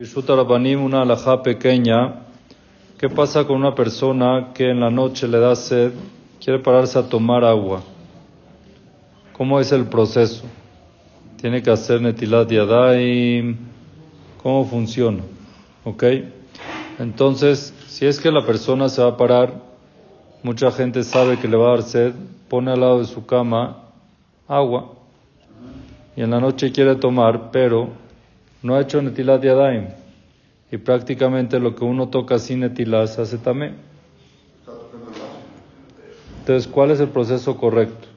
Rabanim, 0.00 0.82
una 0.82 1.02
alajá 1.02 1.42
pequeña. 1.42 2.22
¿Qué 2.96 3.10
pasa 3.10 3.44
con 3.44 3.56
una 3.56 3.74
persona 3.74 4.48
que 4.54 4.70
en 4.70 4.80
la 4.80 4.88
noche 4.88 5.28
le 5.28 5.38
da 5.38 5.54
sed, 5.54 5.92
quiere 6.42 6.58
pararse 6.58 6.98
a 6.98 7.02
tomar 7.02 7.44
agua? 7.44 7.82
¿Cómo 9.34 9.60
es 9.60 9.72
el 9.72 9.84
proceso? 9.88 10.44
¿Tiene 11.36 11.62
que 11.62 11.70
hacer 11.70 12.00
netilat 12.00 12.50
yadayim? 12.50 13.58
¿Cómo 14.42 14.64
funciona? 14.64 15.22
¿Ok? 15.84 16.04
Entonces, 16.98 17.74
si 17.86 18.06
es 18.06 18.18
que 18.18 18.30
la 18.30 18.46
persona 18.46 18.88
se 18.88 19.02
va 19.02 19.08
a 19.08 19.16
parar, 19.18 19.52
mucha 20.42 20.70
gente 20.72 21.04
sabe 21.04 21.38
que 21.38 21.46
le 21.46 21.58
va 21.58 21.66
a 21.66 21.70
dar 21.72 21.82
sed, 21.82 22.14
pone 22.48 22.72
al 22.72 22.80
lado 22.80 23.00
de 23.00 23.04
su 23.04 23.26
cama 23.26 23.82
agua 24.48 24.92
y 26.16 26.22
en 26.22 26.30
la 26.30 26.40
noche 26.40 26.72
quiere 26.72 26.96
tomar, 26.96 27.50
pero 27.50 27.90
no 28.62 28.74
ha 28.74 28.80
hecho 28.80 29.00
netilat 29.00 29.42
yadayim. 29.42 29.88
Y 30.72 30.76
prácticamente 30.76 31.58
lo 31.58 31.74
que 31.74 31.84
uno 31.84 32.08
toca 32.08 32.38
sin 32.38 32.60
netilat 32.60 33.08
se 33.08 33.22
hace 33.22 33.38
tamé. 33.38 33.74
Entonces, 36.40 36.70
¿cuál 36.70 36.90
es 36.90 37.00
el 37.00 37.08
proceso 37.08 37.56
correcto? 37.56 38.08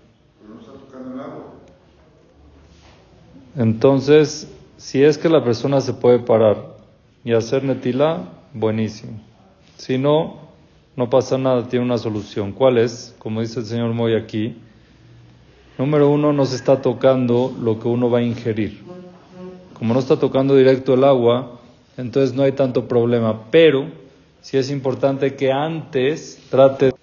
Entonces, 3.56 4.52
si 4.78 5.04
es 5.04 5.18
que 5.18 5.30
la 5.30 5.44
persona 5.44 5.82
se 5.82 5.94
puede 5.94 6.20
parar 6.20 6.58
y 7.24 7.34
hacer 7.34 7.64
netilá, 7.64 8.30
buenísimo. 8.54 9.20
Si 9.78 9.98
no, 9.98 10.40
no 10.96 11.10
pasa 11.10 11.38
nada, 11.38 11.68
tiene 11.68 11.86
una 11.86 11.98
solución. 11.98 12.52
¿Cuál 12.52 12.78
es? 12.78 13.16
Como 13.20 13.42
dice 13.42 13.60
el 13.60 13.66
señor 13.66 13.94
Moy 13.94 14.16
aquí, 14.16 14.58
número 15.78 16.10
uno, 16.10 16.34
no 16.34 16.46
se 16.46 16.56
está 16.56 16.82
tocando 16.82 17.56
lo 17.62 17.80
que 17.80 17.88
uno 17.88 18.10
va 18.10 18.20
a 18.20 18.24
ingerir. 18.24 18.82
Como 19.84 19.96
no 19.96 20.00
está 20.00 20.16
tocando 20.16 20.56
directo 20.56 20.94
el 20.94 21.04
agua, 21.04 21.60
entonces 21.98 22.34
no 22.34 22.44
hay 22.44 22.54
tanto 22.54 22.88
problema. 22.88 23.52
Pero 23.52 23.88
sí 24.40 24.56
es 24.56 24.72
importante 24.72 25.36
que 25.36 25.52
antes 25.52 26.42
trate, 26.50 26.94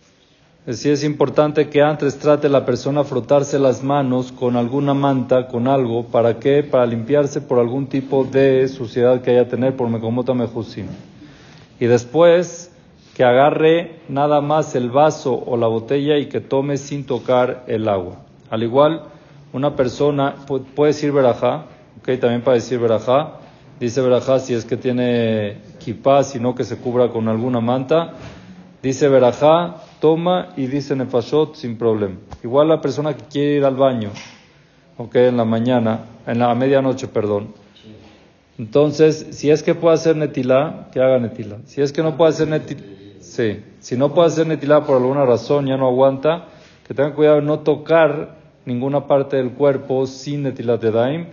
sí 0.66 0.88
es 0.88 1.04
importante 1.04 1.68
que 1.68 1.82
antes 1.82 2.18
trate 2.18 2.48
la 2.48 2.64
persona 2.64 3.04
frotarse 3.04 3.58
las 3.58 3.84
manos 3.84 4.32
con 4.32 4.56
alguna 4.56 4.94
manta, 4.94 5.46
con 5.46 5.68
algo, 5.68 6.04
¿para 6.04 6.38
qué? 6.38 6.62
Para 6.62 6.86
limpiarse 6.86 7.42
por 7.42 7.58
algún 7.58 7.86
tipo 7.86 8.24
de 8.24 8.66
suciedad 8.68 9.20
que 9.20 9.32
haya 9.32 9.46
tener 9.46 9.76
por 9.76 9.90
mecomota 9.90 10.32
mejusim. 10.32 10.86
Y 11.78 11.84
después 11.84 12.74
que 13.14 13.24
agarre 13.24 13.96
nada 14.08 14.40
más 14.40 14.74
el 14.74 14.88
vaso 14.88 15.34
o 15.34 15.58
la 15.58 15.66
botella 15.66 16.16
y 16.16 16.30
que 16.30 16.40
tome 16.40 16.78
sin 16.78 17.04
tocar 17.04 17.62
el 17.66 17.90
agua. 17.90 18.22
Al 18.48 18.62
igual, 18.62 19.02
una 19.52 19.76
persona 19.76 20.34
puede 20.46 20.92
decir 20.94 21.12
verajá, 21.12 21.66
Ok, 21.98 22.18
también 22.20 22.42
para 22.42 22.54
decir 22.54 22.78
verajá. 22.78 23.40
Dice 23.78 24.00
verajá 24.02 24.38
si 24.40 24.54
es 24.54 24.64
que 24.64 24.76
tiene 24.76 25.58
kipá, 25.78 26.22
sino 26.22 26.54
que 26.54 26.64
se 26.64 26.76
cubra 26.76 27.08
con 27.08 27.28
alguna 27.28 27.60
manta. 27.60 28.12
Dice 28.82 29.08
verajá, 29.08 29.76
toma 30.00 30.50
y 30.56 30.66
dice 30.66 30.96
nefashot 30.96 31.54
sin 31.54 31.76
problema. 31.76 32.16
Igual 32.42 32.68
la 32.68 32.80
persona 32.80 33.14
que 33.14 33.24
quiere 33.24 33.56
ir 33.56 33.64
al 33.64 33.76
baño, 33.76 34.10
ok, 34.96 35.14
en 35.16 35.36
la 35.36 35.44
mañana, 35.44 36.00
en 36.26 36.38
la 36.38 36.54
medianoche, 36.54 37.08
perdón. 37.08 37.54
Entonces, 38.58 39.28
si 39.30 39.50
es 39.50 39.62
que 39.62 39.74
puede 39.74 39.94
hacer 39.94 40.16
netilá, 40.16 40.88
que 40.92 41.00
haga 41.00 41.18
netilá. 41.18 41.58
Si 41.64 41.80
es 41.80 41.92
que 41.92 42.02
no 42.02 42.16
puede 42.16 42.30
hacer 42.30 42.48
netilá, 42.48 42.82
sí. 43.20 43.62
Si 43.80 43.96
no 43.96 44.12
puede 44.12 44.28
hacer 44.28 44.46
netilá 44.46 44.84
por 44.84 44.96
alguna 44.96 45.24
razón, 45.24 45.66
ya 45.66 45.76
no 45.76 45.86
aguanta, 45.86 46.48
que 46.86 46.92
tenga 46.92 47.14
cuidado 47.14 47.36
de 47.36 47.42
no 47.42 47.60
tocar 47.60 48.36
ninguna 48.66 49.06
parte 49.06 49.36
del 49.36 49.52
cuerpo 49.52 50.06
sin 50.06 50.42
netilat 50.42 50.80
de 50.80 50.90
daim 50.90 51.26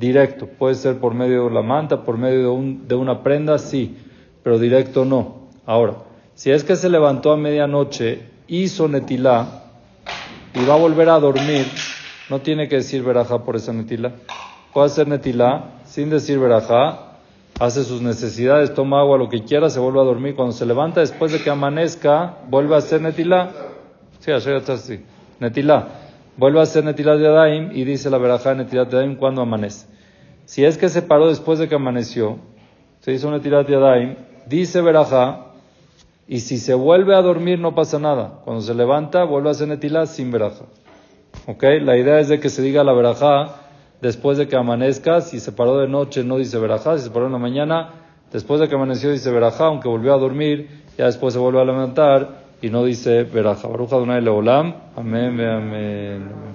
directo. 0.00 0.46
Puede 0.46 0.74
ser 0.74 0.98
por 0.98 1.14
medio 1.14 1.44
de 1.44 1.54
la 1.54 1.62
manta, 1.62 2.02
por 2.02 2.16
medio 2.16 2.40
de, 2.40 2.48
un, 2.48 2.88
de 2.88 2.94
una 2.96 3.22
prenda, 3.22 3.58
sí, 3.58 3.96
pero 4.42 4.58
directo 4.58 5.04
no. 5.04 5.48
Ahora, 5.66 5.94
si 6.34 6.50
es 6.50 6.64
que 6.64 6.74
se 6.74 6.88
levantó 6.88 7.30
a 7.30 7.36
medianoche, 7.36 8.22
hizo 8.48 8.88
netilá 8.88 9.64
y 10.54 10.64
va 10.64 10.74
a 10.74 10.78
volver 10.78 11.10
a 11.10 11.20
dormir, 11.20 11.66
no 12.30 12.40
tiene 12.40 12.66
que 12.66 12.76
decir 12.76 13.02
verajá 13.04 13.44
por 13.44 13.56
esa 13.56 13.72
netilá. 13.72 14.12
Puede 14.72 14.86
hacer 14.86 15.06
netilá 15.06 15.82
sin 15.84 16.08
decir 16.08 16.38
verajá, 16.38 17.18
hace 17.58 17.84
sus 17.84 18.00
necesidades, 18.00 18.72
toma 18.72 19.00
agua, 19.00 19.18
lo 19.18 19.28
que 19.28 19.44
quiera, 19.44 19.68
se 19.68 19.80
vuelve 19.80 20.00
a 20.00 20.04
dormir. 20.04 20.34
Cuando 20.34 20.52
se 20.52 20.64
levanta 20.64 21.00
después 21.00 21.30
de 21.30 21.42
que 21.42 21.50
amanezca, 21.50 22.38
vuelve 22.48 22.74
a 22.74 22.78
hacer 22.78 23.02
netilá. 23.02 23.50
Sí, 24.20 24.32
así, 24.32 25.04
netilá 25.40 25.99
vuelve 26.40 26.58
a 26.58 26.62
hacer 26.62 26.82
Netilat 26.82 27.18
de 27.18 27.28
Adaim 27.28 27.70
y 27.72 27.84
dice 27.84 28.08
la 28.08 28.16
verajá 28.16 28.54
Netilat 28.54 28.88
de 28.88 28.96
Adaim 28.96 29.16
cuando 29.16 29.42
amanece. 29.42 29.86
Si 30.46 30.64
es 30.64 30.78
que 30.78 30.88
se 30.88 31.02
paró 31.02 31.28
después 31.28 31.58
de 31.58 31.68
que 31.68 31.74
amaneció, 31.74 32.38
se 33.00 33.12
hizo 33.12 33.30
Netilat 33.30 33.68
de 33.68 33.76
Adaim, 33.76 34.16
dice 34.46 34.80
verajá, 34.80 35.48
y 36.26 36.40
si 36.40 36.56
se 36.56 36.72
vuelve 36.72 37.14
a 37.14 37.20
dormir 37.20 37.58
no 37.58 37.74
pasa 37.74 37.98
nada. 37.98 38.40
Cuando 38.44 38.62
se 38.62 38.72
levanta, 38.72 39.24
vuelve 39.24 39.48
a 39.48 39.52
hacer 39.52 39.68
Netilat 39.68 40.06
sin 40.06 40.30
verajá. 40.30 40.64
¿Ok? 41.46 41.62
La 41.82 41.98
idea 41.98 42.20
es 42.20 42.28
de 42.28 42.40
que 42.40 42.48
se 42.48 42.62
diga 42.62 42.84
la 42.84 42.94
verajá 42.94 43.56
después 44.00 44.38
de 44.38 44.48
que 44.48 44.56
amanezca. 44.56 45.20
Si 45.20 45.40
se 45.40 45.52
paró 45.52 45.76
de 45.76 45.88
noche, 45.88 46.24
no 46.24 46.38
dice 46.38 46.58
verajá. 46.58 46.96
Si 46.96 47.04
se 47.04 47.10
paró 47.10 47.26
en 47.26 47.32
la 47.32 47.38
mañana, 47.38 47.90
después 48.32 48.60
de 48.60 48.68
que 48.68 48.76
amaneció, 48.76 49.10
dice 49.10 49.30
verajá, 49.30 49.66
aunque 49.66 49.88
volvió 49.88 50.14
a 50.14 50.18
dormir, 50.18 50.84
ya 50.96 51.04
después 51.04 51.34
se 51.34 51.38
vuelve 51.38 51.60
a 51.60 51.64
levantar 51.64 52.49
y 52.62 52.70
no 52.70 52.84
dice 52.84 53.24
Veraja. 53.24 53.68
Baruja 53.68 53.96
Adonai 53.96 54.20
Leolam. 54.20 54.74
Amén, 54.96 55.40
amén. 55.40 56.49